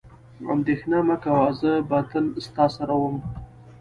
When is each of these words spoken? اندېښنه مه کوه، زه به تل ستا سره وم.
اندېښنه 0.53 0.99
مه 1.07 1.15
کوه، 1.23 1.47
زه 1.59 1.71
به 1.89 1.99
تل 2.09 2.25
ستا 2.45 2.65
سره 2.77 2.93
وم. 3.01 3.15